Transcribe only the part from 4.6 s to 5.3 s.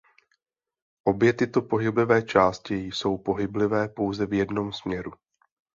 směru.